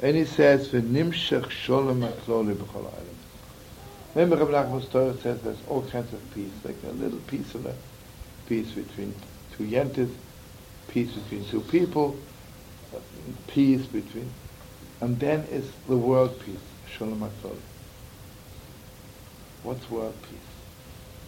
[0.00, 3.18] And he says, "V'nimshach sholem akloli b'chol ha'olam."
[4.14, 7.66] Remember, Rebbe Nachman's Torah says there's all kinds of peace, like a little piece of
[7.66, 7.74] a
[8.46, 9.14] peace between
[9.56, 10.10] two yentas,
[10.88, 12.16] peace between two people,
[13.48, 14.32] peace between,
[15.00, 16.56] and then is the world peace,
[16.96, 17.58] sholem akloli.
[19.64, 20.38] What's world peace?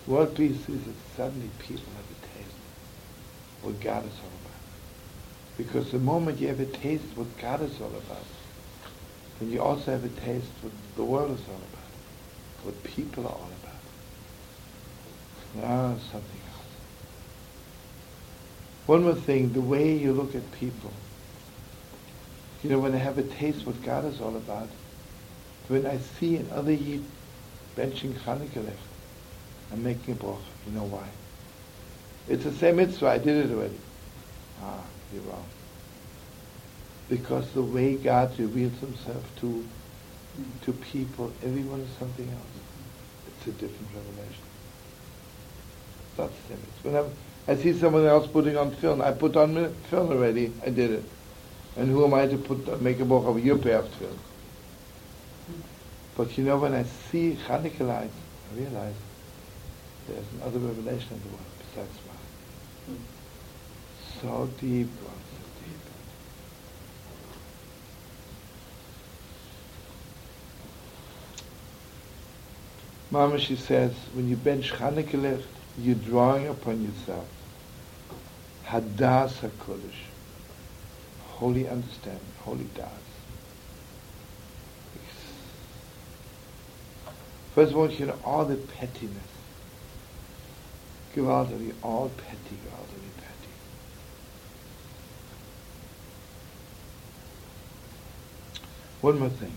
[0.07, 2.57] World peace is that suddenly people have a taste
[3.63, 4.61] what God is all about.
[5.59, 8.25] Because the moment you a taste what God is all about,
[9.41, 13.33] then you also have a taste what the world is all about, what people are
[13.33, 13.71] all about.
[15.65, 16.67] Now something else.
[18.87, 20.93] One more thing, the way you look at people.
[22.63, 24.69] You know, when I have a taste what God is all about,
[25.69, 27.03] when I see another Yid
[27.77, 28.79] benching Chanukah left,
[29.73, 30.39] I'm making a bracha.
[30.67, 31.09] You know why?
[32.29, 33.09] It's the same mitzvah.
[33.09, 33.79] I did it already.
[34.63, 35.47] Ah, you're wrong.
[37.11, 39.69] Because the way God reveals Himself to
[40.63, 42.57] to people, everyone is something else.
[43.29, 44.45] It's a different revelation.
[46.17, 46.61] That's the same.
[46.61, 46.89] mitzvah.
[46.89, 47.11] Whenever
[47.49, 50.55] I see someone else putting on tefillin, I put on tefillin already.
[50.65, 51.05] I did it.
[51.77, 54.19] And who am I to put make a bracha of your pair of tefillin?
[56.17, 58.17] But you know, when I see Chanukah lights,
[58.51, 58.97] I realize
[60.09, 62.17] there's another revelation in the world besides mine.
[64.21, 65.81] So deep, God, so deep.
[73.11, 75.43] Mama, she says, when you bench Chanukah
[75.79, 77.27] you're drawing upon yourself
[78.67, 80.07] Hadas HaKodesh,
[81.31, 82.87] holy understanding, holy Das.
[87.55, 89.17] First of all, you know, all the pettiness.
[91.17, 93.51] Gewaltig, all petty, gewaltig petty.
[99.01, 99.57] One more thing.